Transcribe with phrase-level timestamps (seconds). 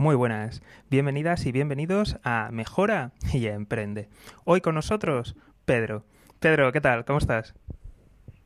[0.00, 4.08] Muy buenas, bienvenidas y bienvenidos a Mejora y Emprende.
[4.44, 5.36] Hoy con nosotros,
[5.66, 6.06] Pedro.
[6.38, 7.04] Pedro, ¿qué tal?
[7.04, 7.52] ¿Cómo estás?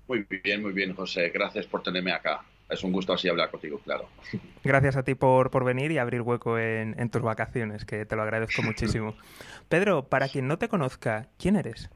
[0.08, 1.28] Muy bien, muy bien, José.
[1.28, 2.42] Gracias por tenerme acá.
[2.68, 4.08] Es un gusto así hablar contigo, claro.
[4.64, 8.16] Gracias a ti por, por venir y abrir hueco en, en tus vacaciones, que te
[8.16, 9.14] lo agradezco muchísimo.
[9.68, 11.88] Pedro, para quien no te conozca, ¿quién eres?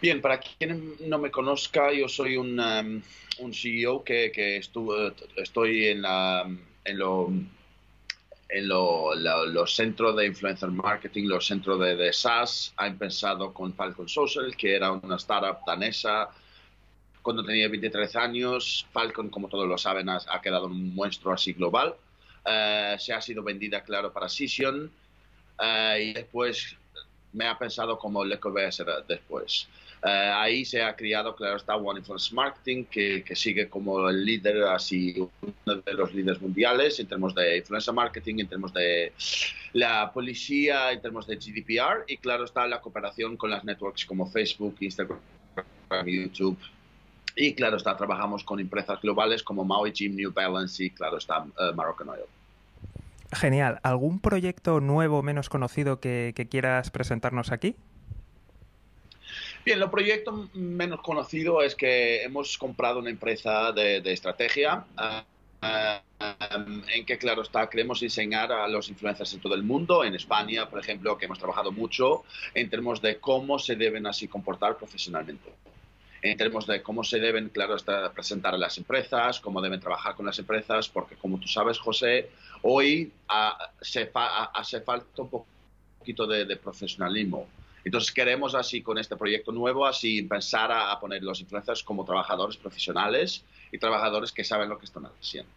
[0.00, 3.02] Bien, para quien no me conozca, yo soy un, um,
[3.40, 4.94] un CEO que, que estuvo,
[5.34, 6.48] estoy en, la,
[6.84, 7.32] en lo
[8.48, 14.08] en los centros de influencer marketing, los centros de, de, SaaS, ha empezado con Falcon
[14.08, 16.30] Social, que era una startup danesa.
[17.20, 21.52] Cuando tenía 23 años, Falcon, como todos lo saben, ha, ha quedado un monstruo así
[21.52, 21.94] global.
[22.46, 24.90] Uh, se ha sido vendida, claro, para Cision.
[25.58, 26.76] Uh, y después
[27.32, 29.68] me ha pensado como lo que voy a hacer después.
[30.02, 34.62] Uh, ahí se ha criado, claro, está One Influence Marketing, que, sigue como el líder,
[34.64, 39.12] así, uno de los líderes mundiales en términos de influencer marketing, en términos de
[39.72, 44.30] la policía, en términos de GDPR, y claro, está la cooperación con las networks como
[44.30, 45.18] Facebook, Instagram,
[46.06, 46.58] YouTube.
[47.34, 51.42] Y claro, está, trabajamos con empresas globales como Maui Gym, New Balance y claro, está
[51.42, 51.80] uh,
[52.10, 52.20] Oil.
[53.32, 53.80] Genial.
[53.82, 57.74] ¿Algún proyecto nuevo, menos conocido que quieras presentarnos aquí?
[59.64, 65.66] Bien, el proyecto menos conocido es que hemos comprado una empresa de, estrategia uh,
[66.94, 70.68] en que, claro está, queremos enseñar a los influencers en todo el mundo, en España,
[70.70, 75.50] por ejemplo, que hemos trabajado mucho en términos de cómo se deben así comportar profesionalmente
[76.22, 80.14] en términos de cómo se deben, claro, está, presentar a las empresas, cómo deben trabajar
[80.14, 82.30] con las empresas, porque como tú sabes, José,
[82.62, 83.12] hoy
[83.80, 87.46] se fa hace falta un poquito de, profesionalismo.
[87.84, 90.26] Entonces queremos así con este proyecto nuevo, así
[90.70, 95.06] a, a poner los influencers como trabajadores profesionales y trabajadores que saben lo que están
[95.06, 95.50] haciendo.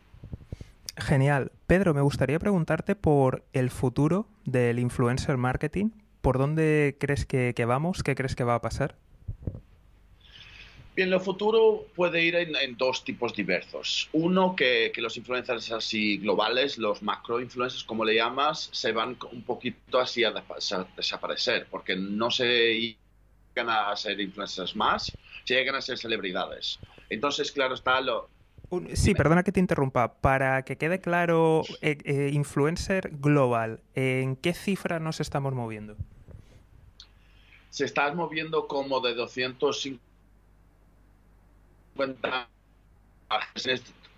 [0.98, 1.52] Genial.
[1.68, 5.92] Pedro, me gustaría preguntarte por el futuro del influencer marketing.
[6.22, 8.04] ¿Por dónde crees que, que vamos?
[8.04, 8.96] ¿Qué crees que va a pasar?
[10.94, 14.10] Bien, lo futuro puede ir en, en dos tipos diversos.
[14.12, 19.18] Uno, que, que, los influencers así globales, los macro influencers, como le llamas, se van
[19.32, 20.34] un poquito así a,
[20.98, 22.98] desaparecer, porque no se
[23.56, 25.14] llegan a ser influencers más,
[25.46, 26.78] se llegan a ser celebridades.
[27.10, 28.30] Entonces, claro, está lo...
[28.94, 30.14] Sí, perdona que te interrumpa.
[30.16, 35.96] Para que quede claro, eh, eh, influencer global, ¿en qué cifra nos estamos moviendo?
[37.70, 40.11] Se está moviendo como de 250
[41.96, 42.50] cuenta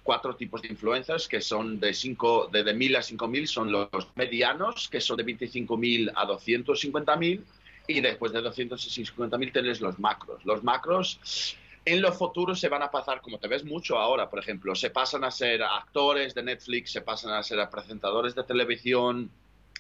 [0.04, 3.90] cuatro tipos de influencers que son de, cinco, de, de 1000 a 5000 son los
[4.16, 7.42] medianos, que son de 25.000 a 250.000
[7.88, 10.44] y después de 250.000 tienes los macros.
[10.46, 14.40] Los macros en los futuros se van a pasar, como te ves mucho ahora, por
[14.40, 19.30] ejemplo, se pasan a ser actores de Netflix, se pasan a ser presentadores de televisión,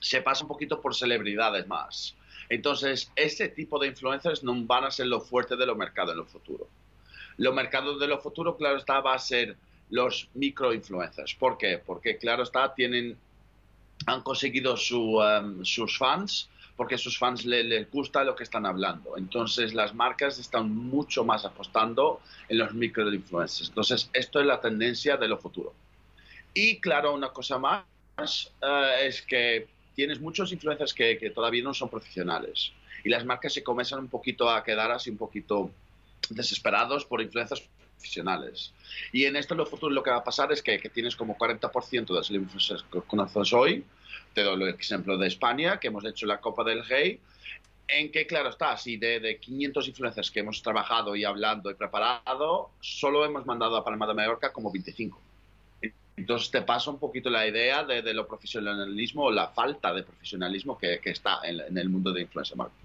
[0.01, 2.15] se pasa un poquito por celebridades más.
[2.49, 6.19] Entonces, ese tipo de influencers no van a ser lo fuerte de los mercados en
[6.19, 6.67] el futuro.
[7.37, 9.55] Los mercados de lo futuro, claro está, va a ser
[9.89, 11.35] los microinfluencers.
[11.35, 11.77] ¿Por qué?
[11.77, 13.17] Porque, claro está, tienen,
[14.05, 18.43] han conseguido su, um, sus fans, porque a sus fans les, les gusta lo que
[18.43, 19.17] están hablando.
[19.17, 23.69] Entonces, las marcas están mucho más apostando en los microinfluencers.
[23.69, 25.73] Entonces, esto es la tendencia de lo futuro.
[26.53, 27.83] Y, claro, una cosa más
[28.17, 32.71] uh, es que tienes muchos influencers que, que todavía no son profesionales.
[33.03, 35.69] Y las marcas se comienzan un poquito a quedar así un poquito
[36.29, 37.61] desesperados por influencias
[37.95, 38.73] profesionales.
[39.11, 42.05] Y en esto lo futuro lo que va a pasar es que, tienes como 40%
[42.07, 43.85] de los influencers que conoces hoy,
[44.33, 47.19] te doy el ejemplo de España, que hemos hecho la Copa del Rey,
[47.87, 51.75] en que, claro está, si de, de 500 influencers que hemos trabajado y hablando y
[51.75, 55.19] preparado, solo hemos mandado a Palma de Mallorca como 25.
[56.15, 60.77] Entonces te pasa un poquito la idea de, lo profesionalismo o la falta de profesionalismo
[60.77, 62.82] que, que está en, en, el mundo de influencer marketing.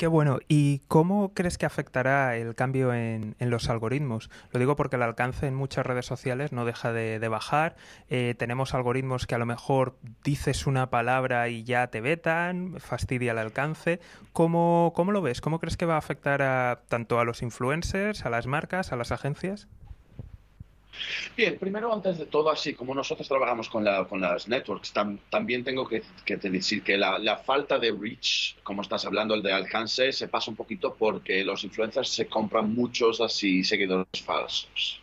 [0.00, 0.38] Qué bueno.
[0.48, 4.30] ¿Y cómo crees que afectará el cambio en, los algoritmos?
[4.50, 7.76] Lo digo porque el alcance en muchas redes sociales no deja de, de bajar.
[8.08, 13.32] Eh, tenemos algoritmos que a lo mejor dices una palabra y ya te vetan, fastidia
[13.32, 14.00] el alcance.
[14.32, 15.42] ¿Cómo, cómo lo ves?
[15.42, 18.96] ¿Cómo crees que va a afectar a, tanto a los influencers, a las marcas, a
[18.96, 19.68] las agencias?
[21.36, 25.18] Bien, primero, antes de todo, así como nosotros trabajamos con, la, con las networks, tam,
[25.30, 30.12] también tengo que, decir que la, falta de reach, como estás hablando, el de alcance,
[30.12, 35.00] se pasa un poquito porque los influencers se compran muchos así seguidores falsos.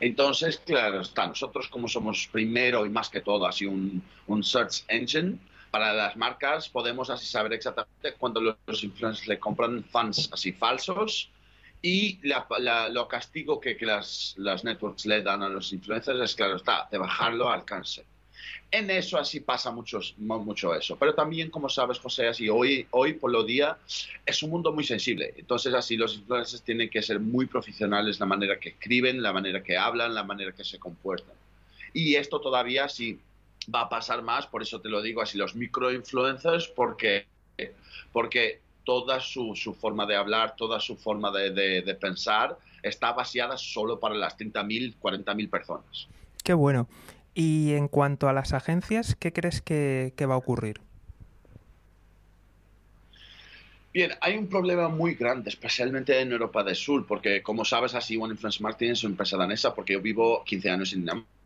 [0.00, 4.84] Entonces, claro está, nosotros como somos primero y más que todo así un, un search
[4.88, 5.38] engine,
[5.70, 11.30] para las marcas podemos así saber exactamente cuando los influencers le compran fans así falsos
[11.80, 16.20] y la, la, lo castigo que, que las, las, networks le dan a los influencers
[16.20, 18.04] es, claro, está, de bajarlo al alcance.
[18.70, 20.96] En eso así pasa mucho, mucho eso.
[20.96, 23.78] Pero también, como sabes, José, así hoy, hoy por lo día
[24.26, 25.32] es un mundo muy sensible.
[25.36, 29.62] Entonces, así los influencers tienen que ser muy profesionales la manera que escriben, la manera
[29.62, 31.34] que hablan, la manera que se comportan.
[31.94, 33.18] Y esto todavía sí
[33.74, 37.26] va a pasar más, por eso te lo digo así, los microinfluencers, porque,
[38.12, 43.58] porque toda su, su, forma de hablar, toda su forma de, de, pensar está vaciada
[43.58, 46.08] solo para las 30.000, 40.000 personas.
[46.42, 46.88] Qué bueno.
[47.34, 50.80] Y en cuanto a las agencias, ¿qué crees que, que va a ocurrir?
[53.92, 58.16] Bien, hay un problema muy grande, especialmente en Europa del Sur, porque como sabes, así
[58.16, 61.37] One Influence Marketing es una empresa danesa, porque yo vivo 15 años en Dinamarca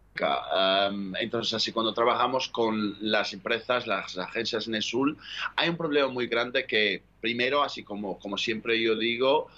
[1.21, 5.17] entonces, así cuando trabajamos con las empresas, las agencias en el sur,
[5.57, 9.49] hay un problema muy grande que, primero, así como, como siempre yo digo,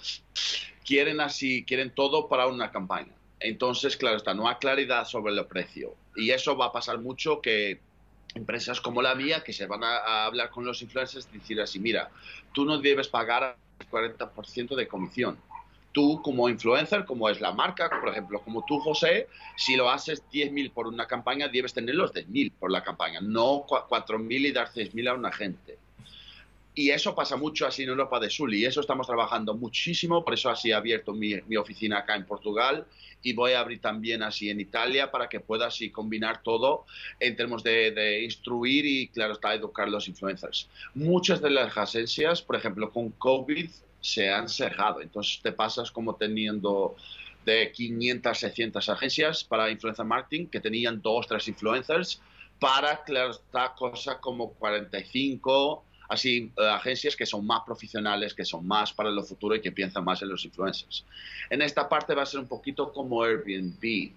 [0.85, 3.11] quieren así, quieren todo para una campaña.
[3.39, 5.95] Entonces, claro está, no hay claridad sobre el precio.
[6.15, 7.81] Y eso va a pasar mucho que
[8.33, 11.79] empresas como la mía, que se van a, a hablar con los influencers, decir así,
[11.79, 12.09] mira,
[12.53, 15.37] tú no debes pagar el 40% de comisión
[15.95, 20.21] tú como influencer, como es la marca, por ejemplo, como tú, José, si lo haces
[20.29, 24.67] 10.000 por una campaña, debes tener los 10.000 por la campaña, no 4.000 y dar
[24.67, 25.79] 6.000 a una gente.
[26.77, 30.33] Y eso pasa mucho así en Europa del Sur y eso estamos trabajando muchísimo, por
[30.33, 32.85] eso así he abierto mi, mi, oficina acá en Portugal
[33.25, 36.85] y voy a abrir también así en Italia para que pueda así combinar todo
[37.19, 40.69] en términos de, instruir y, claro, está educar a los influencers.
[40.93, 43.69] Muchas de las agencias, por ejemplo, con COVID,
[43.99, 45.01] se han cerrado.
[45.01, 46.95] Entonces te pasas como teniendo
[47.45, 52.21] de 500, 600 agencias para influencer marketing que tenían dos, tres influencers
[52.59, 58.67] para, claro, esta cosa como 45, así, eh, agencias que son más profesionales, que son
[58.67, 61.05] más para lo futuro y que piensan más en los influencers.
[61.49, 64.11] En esta parte va a ser un poquito como Airbnb,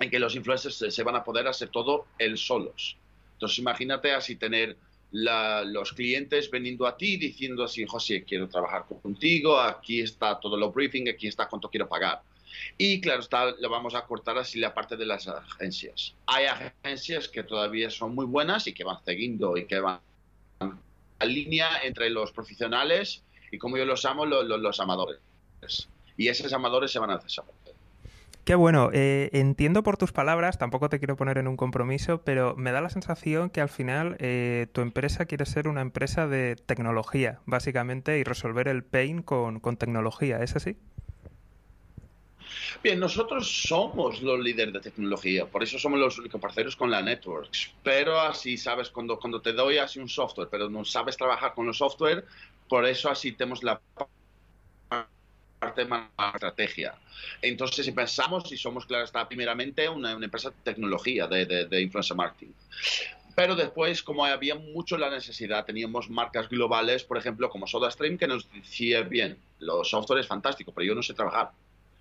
[0.00, 2.96] en que los influencers se, van a poder hacer todo él solos.
[3.34, 4.76] Entonces imagínate así tener
[5.12, 10.72] los clientes veniendo a ti diciendo así, José, quiero trabajar contigo, aquí está todo lo
[10.72, 12.20] briefing, aquí está cuánto quiero pagar.
[12.76, 16.14] Y claro, está, le vamos a cortar así la parte de las agencias.
[16.26, 20.00] Hay agencias que todavía son muy buenas y que van siguiendo y que van
[21.20, 25.20] línea entre los profesionales y como yo los llamo, los, los amadores.
[26.16, 27.74] Y esos amadores se van a desaparecer.
[28.44, 32.54] Qué bueno, eh, entiendo por tus palabras, tampoco te quiero poner en un compromiso, pero
[32.56, 36.56] me da la sensación que al final eh, tu empresa quiere ser una empresa de
[36.56, 40.76] tecnología, básicamente, y resolver el pain con, con tecnología, ¿es así?
[42.82, 47.02] Bien, nosotros somos los líderes de tecnología, por eso somos los únicos parceros con la
[47.02, 47.72] Networks.
[47.82, 51.68] Pero así, sabes, cuando, cuando te doy así un software, pero no sabes trabajar con
[51.68, 52.24] el software,
[52.68, 53.80] por eso así tenemos la
[55.58, 56.94] parte más estrategia.
[57.40, 62.16] Entonces, si pensamos y somos, claro, está primeramente una, empresa de tecnología, de, de, influencer
[62.16, 62.52] marketing.
[63.34, 68.28] Pero después, como había mucho la necesidad, teníamos marcas globales, por ejemplo, como SodaStream, que
[68.28, 71.50] nos decía, bien, los software es fantástico, pero yo no sé trabajar.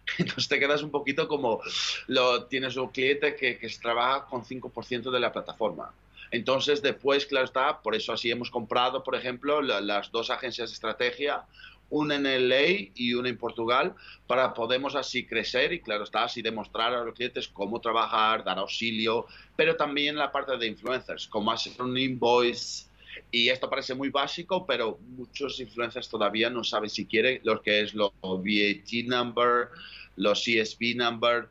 [0.17, 1.61] Entonces te quedas un poquito como,
[2.07, 5.93] lo, tienes un cliente que, que trabaja con 5% de la plataforma.
[6.33, 10.73] Entonces, después, claro está, por eso así hemos comprado, por ejemplo, las dos agencias de
[10.73, 11.45] estrategia,
[11.91, 13.93] una en LA y una en Portugal,
[14.25, 18.57] para podemos así crecer y claro está, así demostrar a los clientes cómo trabajar, dar
[18.57, 22.87] auxilio, pero también la parte de influencers, cómo hacer un invoice.
[23.29, 27.81] Y esto parece muy básico, pero muchos influencers todavía no saben si quieren lo que
[27.81, 29.69] es los VAT number,
[30.15, 31.47] los CSV number,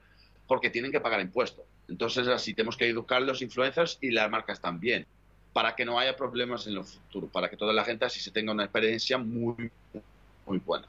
[0.46, 1.64] porque tienen que pagar impuestos.
[1.88, 5.06] Entonces, así tenemos que educar los influencers y las marcas también,
[5.52, 8.30] para que no haya problemas en el futuro, para que toda la gente así se
[8.30, 9.70] tenga una experiencia muy,
[10.46, 10.86] muy buena.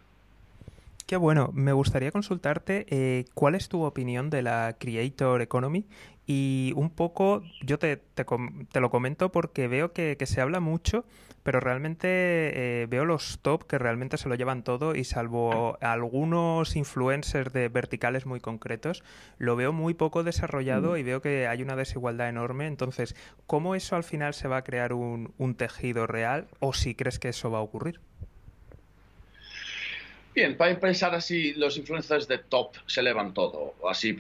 [1.06, 1.52] Qué bueno.
[1.54, 5.86] Me gustaría consultarte eh, cuál es tu opinión de la Creator Economy
[6.26, 8.26] y un poco, yo te, te,
[8.72, 11.04] te lo comento porque veo que, que, se habla mucho,
[11.44, 16.78] pero realmente eh, veo los top que realmente se lo llevan todo y salvo algunos
[16.78, 19.04] influencers de verticales muy concretos,
[19.38, 20.98] lo veo muy poco desarrollado mm.
[20.98, 22.68] y veo que hay una desigualdad enorme.
[22.68, 26.96] Entonces, ¿cómo eso al final se va a crear un, un tejido real o si
[26.96, 28.00] crees que eso va a ocurrir?
[30.34, 33.76] Bien, para empezar así, los influencers de top se elevan todo.
[33.88, 34.18] Así,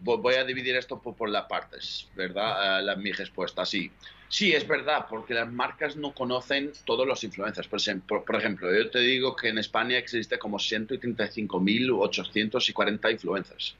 [0.00, 2.80] voy a dividir esto por, las partes, ¿verdad?
[2.80, 3.90] Uh, la, mi respuesta, sí.
[4.28, 7.66] Sí, es verdad, porque las marcas no conocen todos los influencers.
[7.66, 13.74] Por ejemplo, por ejemplo yo te digo que en España existe como 135.840 influencers.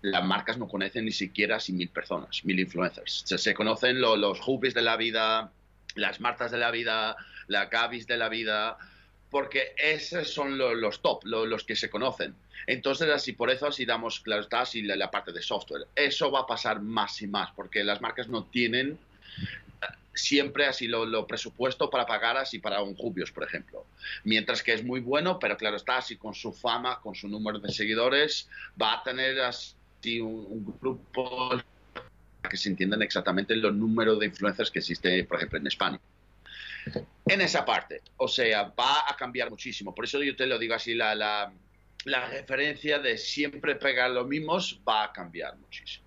[0.00, 3.22] Las marcas no conocen ni siquiera si mil personas, mil influencers.
[3.26, 5.50] Se, se conocen los hubbies de la vida,
[5.94, 7.16] las martas de la vida,
[7.48, 8.78] las gavis de la vida,
[9.30, 12.34] porque esos son los top, los que se conocen.
[12.66, 15.86] Entonces, así por eso así damos, claro está, así la, parte de software.
[15.94, 18.98] Eso va a pasar más y más, porque las marcas no tienen
[19.82, 23.84] eh, siempre así lo, presupuesto para pagar así para un Jubios, por ejemplo.
[24.24, 27.58] Mientras que es muy bueno, pero claro está, así con su fama, con su número
[27.58, 28.48] de seguidores,
[28.80, 31.50] va a tener así un, grupo
[32.48, 36.00] que se entiendan exactamente los números de influencers que existe, por ejemplo, en España
[37.26, 38.02] en esa parte.
[38.16, 39.94] O sea, va a cambiar muchísimo.
[39.94, 41.52] Por eso yo te lo digo así, la, la,
[42.04, 46.06] la referencia de siempre pegar los mismos va a cambiar muchísimo.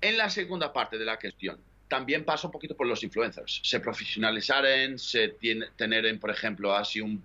[0.00, 3.60] En la segunda parte de la cuestión, también pasa un poquito por los influencers.
[3.62, 7.24] Se profesionalizaren, se tiene, tener, por ejemplo, así un...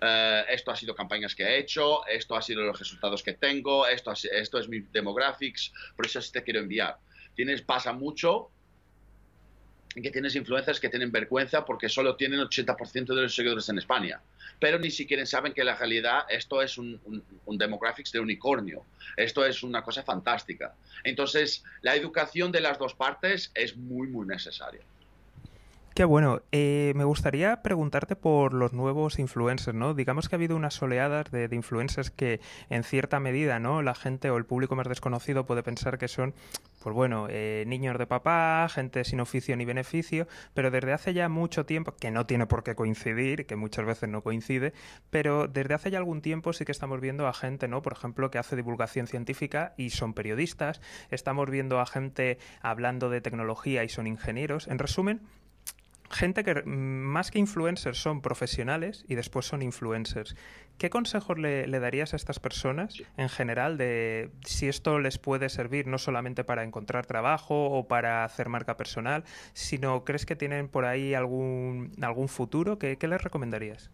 [0.00, 3.86] Eh, esto ha sido campañas que he hecho, esto ha sido los resultados que tengo,
[3.86, 6.96] esto, esto es mi demographics, por eso te quiero enviar.
[7.34, 8.50] Tienes, pasa mucho
[9.94, 14.20] que tienes influencers que tienen vergüenza porque solo tienen 80% de los seguidores en España,
[14.58, 17.00] pero ni siquiera saben que la realidad esto es un,
[17.44, 18.84] un, demographics de unicornio,
[19.16, 20.74] esto es una cosa fantástica.
[21.02, 24.82] Entonces, la educación de las dos partes es muy, muy necesaria.
[25.94, 26.40] Qué bueno.
[26.52, 29.92] Eh, me gustaría preguntarte por los nuevos influencers, ¿no?
[29.92, 33.82] Digamos que ha habido unas oleadas de, influencers que, en cierta medida, ¿no?
[33.82, 36.32] La gente o el público más desconocido puede pensar que son,
[36.80, 41.28] pues bueno, eh, niños de papá, gente sin oficio ni beneficio, pero desde hace ya
[41.28, 44.72] mucho tiempo, que no tiene por qué coincidir, que muchas veces no coincide,
[45.10, 47.82] pero desde hace ya algún tiempo sí que estamos viendo a gente, ¿no?
[47.82, 50.80] Por ejemplo, que hace divulgación científica y son periodistas.
[51.10, 54.66] Estamos viendo a gente hablando de tecnología y son ingenieros.
[54.66, 55.20] En resumen,
[56.10, 60.36] gente que más que influencers son profesionales y después son influencers.
[60.78, 65.86] ¿Qué consejos le, darías a estas personas en general de si esto les puede servir
[65.86, 70.84] no solamente para encontrar trabajo o para hacer marca personal, sino crees que tienen por
[70.84, 72.78] ahí algún, algún futuro?
[72.78, 73.90] qué les recomendarías?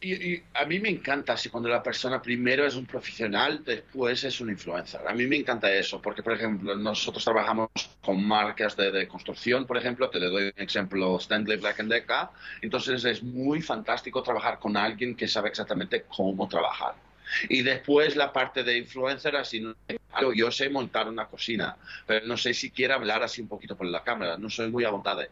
[0.00, 4.40] y, a mí me encanta así cuando la persona primero es un profesional, después es
[4.40, 5.00] un influencer.
[5.06, 7.68] A mí me encanta eso, porque por ejemplo, nosotros trabajamos
[8.06, 12.28] con marcas de, construcción, por ejemplo, te le doy un ejemplo, Stanley Black Decker,
[12.62, 16.94] entonces es muy fantástico trabajar con alguien que sabe exactamente cómo trabajar.
[17.48, 19.64] Y después la parte de influencer, así,
[20.34, 23.86] yo sé montar una cocina, pero no sé si quiero hablar así un poquito por
[23.86, 25.22] la cámara, no soy muy aguantado.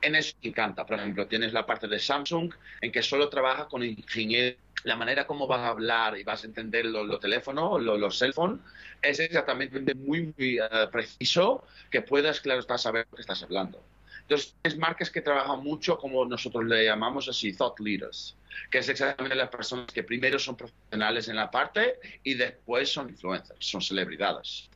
[0.00, 3.66] En eso me encanta, por ejemplo, tienes la parte de Samsung, en que solo trabaja
[3.66, 8.18] con ingenieros la manera como vas a hablar y vas a entender los teléfonos, los,
[8.18, 8.60] cell phones,
[9.00, 13.82] es exactamente muy, muy eh, preciso que puedas, claro, está, saber lo que estás hablando.
[14.24, 18.36] Entonces, es marcas que trabajan mucho como nosotros le llamamos así, thought leaders,
[18.70, 23.10] que es exactamente las personas que primero son profesionales en la parte y después son
[23.10, 24.70] influencers, son celebridades.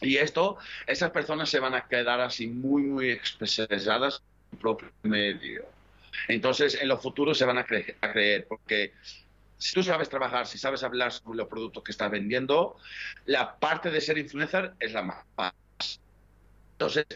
[0.00, 4.22] Y esto, esas personas se van a quedar así muy, muy especializadas
[4.52, 5.64] en su propio medio.
[6.28, 8.92] Entonces, en los futuros se van a, a creer, porque
[9.58, 12.76] si tú sabes trabajar, si sabes hablar sobre los productos que estás vendiendo,
[13.26, 16.00] la parte de ser influencer es la más fácil.
[16.72, 17.06] Entonces,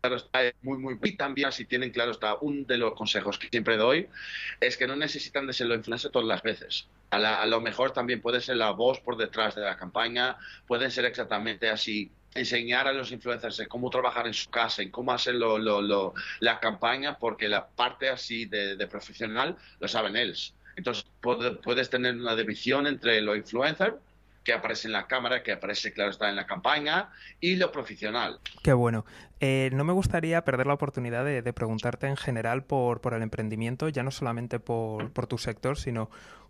[0.00, 0.98] claro está muy, muy...
[1.02, 4.08] Y también, si tienen claro está, un de los consejos que siempre doy,
[4.60, 6.88] es que no necesitan de ser lo influencer todas las veces.
[7.10, 11.04] A, lo mejor también puede ser la voz por detrás de la campaña, pueden ser
[11.06, 16.60] exactamente así enseñar a los influencers cómo trabajar en su casa, en cómo hacer la
[16.60, 20.54] campaña, porque la parte así de, de profesional lo saben ellos.
[20.76, 23.96] Entonces puedes tener una división entre lo influencer
[24.48, 28.40] que aparece en la cámara, que aparece, claro, está en la campaña, y lo profesional.
[28.62, 29.04] Qué bueno.
[29.40, 33.90] Eh, no me gustaría perder la oportunidad de, preguntarte en general por, por, el emprendimiento,
[33.90, 36.08] ya no solamente por, por tu sector, sino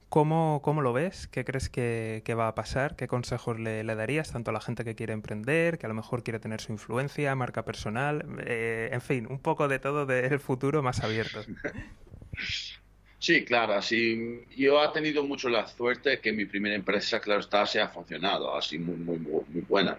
[0.09, 1.27] ¿Cómo, ¿Cómo, lo ves?
[1.27, 2.95] ¿Qué crees que, que, va a pasar?
[2.95, 5.95] ¿Qué consejos le, le, darías tanto a la gente que quiere emprender, que a lo
[5.95, 8.25] mejor quiere tener su influencia, marca personal?
[8.47, 11.41] Eh, en fin, un poco de todo del futuro más abierto.
[13.21, 17.67] Sí, claro, así yo he tenido mucho la suerte que mi primera empresa, claro está,
[17.67, 19.99] se ha funcionado, así muy, muy, muy buena.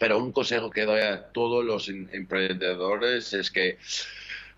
[0.00, 3.78] Pero un consejo que doy a todos los emprendedores es que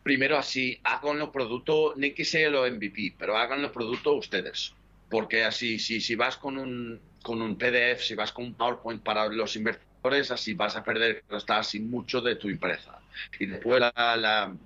[0.03, 4.73] primero así hagan los productos, ni que sea los MVP, pero hagan los productos ustedes.
[5.11, 9.03] Porque así, si, si vas con un, con un PDF, si vas con un PowerPoint
[9.03, 12.99] para los inversores, así vas a perder está así mucho de tu empresa.
[13.39, 14.57] Y después la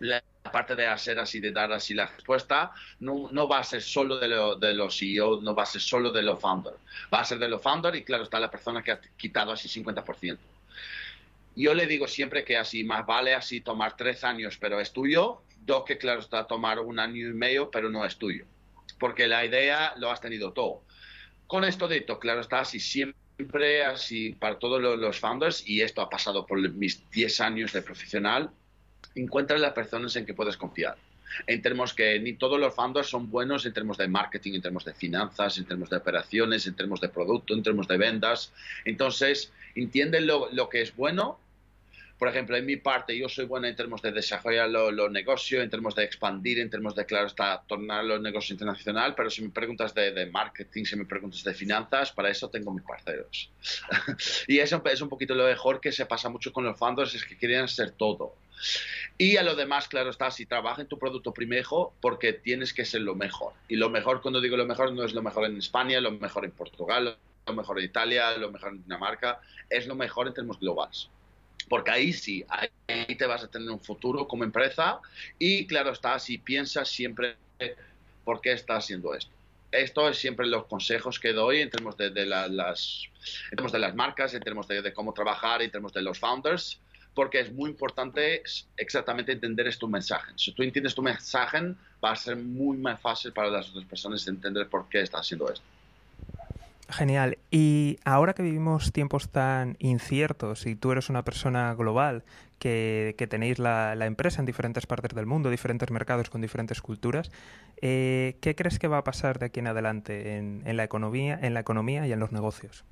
[0.00, 3.82] la parte de hacer así, de dar así la respuesta, no, no va a ser
[3.82, 6.76] solo de, de los CEO, no va a ser solo de los founders.
[7.12, 9.68] Va a ser de los founders y claro está la persona que ha quitado así
[9.68, 10.38] 50%.
[11.56, 15.40] Yo le digo siempre que así más vale así tomar tres años, pero es tuyo,
[15.64, 18.44] do que claro está tomar un año y medio, pero no es tuyo.
[18.98, 20.82] Porque la idea lo has tenido todo.
[21.46, 26.02] Con esto de todo, claro está así siempre así para todos los founders, y esto
[26.02, 28.50] ha pasado por mis 10 años de profesional,
[29.14, 30.96] encuentra las personas en que puedes confiar.
[31.46, 34.84] En términos que ni todos los founders son buenos en términos de marketing, en términos
[34.84, 38.52] de finanzas, en términos de operaciones, en términos de producto, en términos de ventas.
[38.84, 41.38] Entonces, entienden lo, lo que es bueno
[42.18, 45.68] por ejemplo, en mi parte, yo soy bueno en términos de desarrollar los negocios, en
[45.68, 49.50] términos de expandir, en términos de, claro, está, tornar los negocios internacional, pero si me
[49.50, 53.50] preguntas de, marketing, si me preguntas de finanzas, para eso tengo mis parceros.
[54.48, 57.24] y eso es un poquito lo mejor que se pasa mucho con los fondos, es
[57.24, 58.34] que quieren hacer todo.
[59.18, 62.84] Y a lo demás, claro está, si trabaja en tu producto primero, porque tienes que
[62.84, 63.52] ser lo mejor.
[63.68, 66.44] Y lo mejor, cuando digo lo mejor, no es lo mejor en España, lo mejor
[66.44, 70.60] en Portugal, lo mejor en Italia, lo mejor en Dinamarca, es lo mejor en términos
[70.60, 71.08] globales
[71.68, 75.00] porque ahí sí, ahí te vas a tener un futuro como empresa
[75.38, 77.36] y claro está, si piensas siempre
[78.24, 79.32] por qué estás haciendo esto.
[79.72, 83.02] Esto es siempre los consejos que doy en términos de, las,
[83.50, 86.80] en de las marcas, en términos de, cómo trabajar, en términos de los founders,
[87.16, 88.42] porque es muy importante
[88.76, 90.32] exactamente entender tu mensaje.
[90.36, 94.28] Si tú entiendes tu mensaje, va a ser muy más fácil para las otras personas
[94.28, 95.64] entender por qué estás haciendo esto.
[96.90, 97.38] Genial.
[97.50, 102.22] Y ahora que vivimos tiempos tan inciertos y tú eres una persona global,
[102.58, 107.30] que, tenéis la, empresa en diferentes partes del mundo, diferentes mercados con diferentes culturas,
[107.80, 111.54] eh, ¿qué crees que va a pasar de aquí en adelante en, la, economía, en
[111.54, 112.84] la economía y en los negocios?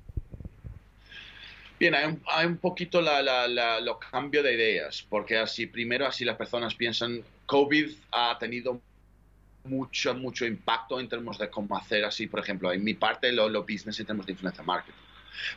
[1.79, 6.07] Bien, hay un, hay un poquito la, la, los cambios de ideas, porque así primero
[6.07, 8.81] así las personas piensan, COVID ha tenido
[9.65, 13.49] mucho, mucho impacto en términos de cómo hacer así, por ejemplo, en mi parte lo,
[13.49, 14.97] lo business en términos de influencia marketing.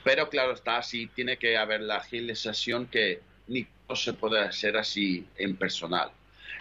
[0.02, 4.76] Pero claro está, así tiene que haber la agilización que ni no se puede hacer
[4.76, 6.10] así en personal.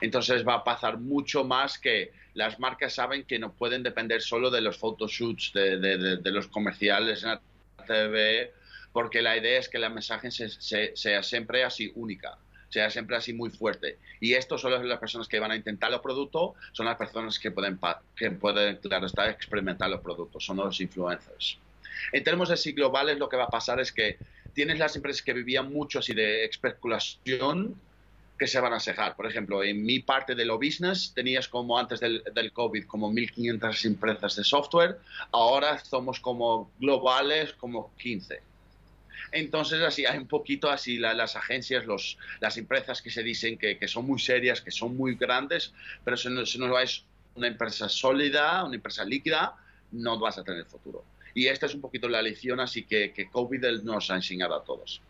[0.02, 4.52] Entonces va a pasar mucho más que las marcas saben que no pueden depender solo
[4.52, 7.42] de los photoshoots, de, de, de, los comerciales en la
[7.88, 8.54] TV,
[8.98, 12.36] porque la idea es que la mensaje sea siempre así única
[12.68, 13.98] sea siempre así muy fuerte.
[14.20, 17.52] Y estos son las personas que van a intentar los productos, son las personas que
[17.52, 17.80] pueden,
[18.16, 21.60] que pueden claro, estar, experimentar los productos, son los influencers.
[22.12, 24.18] En términos así globales, lo que va a pasar es que
[24.54, 27.80] tienes las empresas que vivían mucho así de especulación
[28.40, 29.16] que se van a cejar.
[29.16, 33.12] Por ejemplo, en mi parte de lo business tenías como antes del, del COVID como
[33.12, 34.98] 1.500 empresas de software,
[35.32, 38.42] ahora somos como globales como 15.
[39.32, 43.78] Entonces, así hay un poquito así las agencias, los, las empresas que se dicen que,
[43.78, 47.04] que, son muy serias, que son muy grandes, pero si no, si no es
[47.36, 49.56] una empresa sólida, una empresa líquida,
[49.92, 51.04] no vas a tener futuro.
[51.34, 54.64] Y esta es un poquito la lección, así que, que COVID nos ha enseñado a
[54.64, 55.02] todos.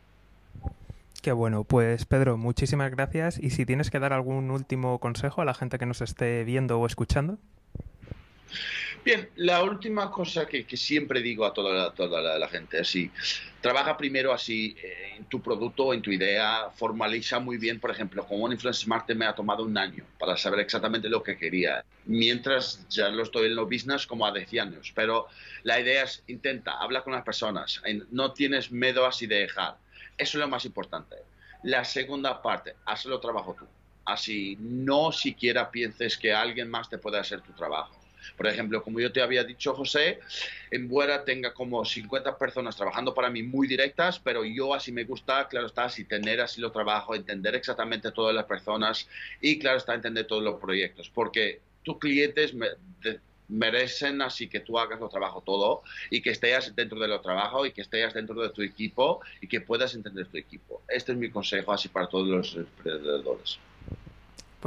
[1.21, 3.39] Qué bueno, pues Pedro, muchísimas gracias.
[3.41, 6.79] Y si tienes que dar algún último consejo a la gente que nos esté viendo
[6.79, 7.37] o escuchando.
[9.07, 13.09] Bien, la última cosa que, siempre digo a toda, la, toda la, gente, así,
[13.61, 18.25] trabaja primero así eh, en tu producto, en tu idea, formaliza muy bien, por ejemplo,
[18.27, 21.85] como un Influencer Smart me ha tomado un año para saber exactamente lo que quería,
[22.03, 25.27] mientras ya lo estoy en los business como a 10 años, pero
[25.63, 29.77] la idea es, intenta, habla con las personas, no tienes miedo así de dejar,
[30.17, 31.15] eso es lo más importante.
[31.63, 33.65] La segunda parte, hazlo trabajo tú,
[34.03, 37.97] así no siquiera pienses que alguien más te puede hacer tu trabajo
[38.35, 40.19] por ejemplo, como yo te había dicho, José,
[40.71, 45.03] en Buera tenga como 50 personas trabajando para mí muy directas, pero yo así me
[45.03, 49.07] gusta, claro está, así tener así lo trabajo, entender exactamente todas las personas
[49.41, 52.53] y, claro está, entender todos los proyectos, porque tus clientes
[53.47, 57.65] merecen así que tú hagas lo trabajo todo y que estés dentro de lo trabajo
[57.65, 60.81] y que estés dentro de tu equipo y que puedas entender tu equipo.
[60.87, 63.59] Este es mi consejo así para todos los emprendedores.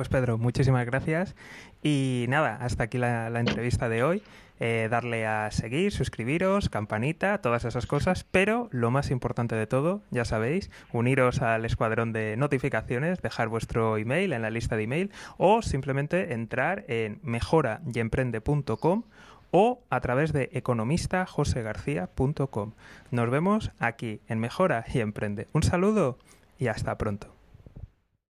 [0.01, 1.37] Pues Pedro, muchísimas gracias.
[1.83, 4.23] Y nada, hasta aquí la, entrevista de hoy.
[4.59, 10.01] Eh, darle a seguir, suscribiros, campanita, todas esas cosas, pero lo más importante de todo,
[10.11, 15.11] ya sabéis, uniros al escuadrón de notificaciones, dejar vuestro email en la lista de email
[15.37, 19.03] o simplemente entrar en mejorayemprende.com
[19.51, 22.73] o a través de economistajosegarcía.com.
[23.11, 25.49] Nos vemos aquí en Mejora y Emprende.
[25.53, 26.17] Un saludo
[26.59, 27.40] y hasta pronto.